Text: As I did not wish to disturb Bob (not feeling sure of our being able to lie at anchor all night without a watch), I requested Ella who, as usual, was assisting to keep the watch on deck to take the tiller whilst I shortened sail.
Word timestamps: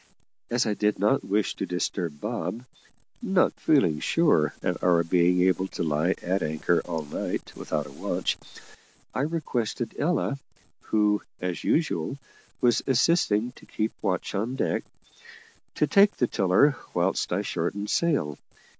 As 0.49 0.65
I 0.65 0.73
did 0.73 0.97
not 0.97 1.23
wish 1.23 1.53
to 1.57 1.67
disturb 1.67 2.19
Bob 2.19 2.65
(not 3.21 3.53
feeling 3.59 3.99
sure 3.99 4.55
of 4.63 4.83
our 4.83 5.03
being 5.03 5.41
able 5.43 5.67
to 5.67 5.83
lie 5.83 6.15
at 6.23 6.41
anchor 6.41 6.81
all 6.85 7.03
night 7.05 7.55
without 7.55 7.85
a 7.85 7.91
watch), 7.91 8.35
I 9.13 9.19
requested 9.21 9.93
Ella 9.99 10.39
who, 10.85 11.21
as 11.39 11.63
usual, 11.63 12.17
was 12.61 12.81
assisting 12.87 13.51
to 13.57 13.67
keep 13.67 13.91
the 13.91 14.07
watch 14.07 14.33
on 14.33 14.55
deck 14.55 14.83
to 15.75 15.85
take 15.85 16.17
the 16.17 16.25
tiller 16.25 16.77
whilst 16.95 17.31
I 17.31 17.43
shortened 17.43 17.91
sail. 17.91 18.39